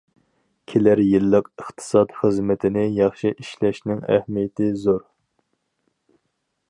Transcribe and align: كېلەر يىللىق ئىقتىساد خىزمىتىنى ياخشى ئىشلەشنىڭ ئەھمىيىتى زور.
كېلەر 0.71 1.01
يىللىق 1.07 1.51
ئىقتىساد 1.63 2.15
خىزمىتىنى 2.21 2.87
ياخشى 3.01 3.33
ئىشلەشنىڭ 3.35 4.01
ئەھمىيىتى 4.15 4.71
زور. 4.87 5.05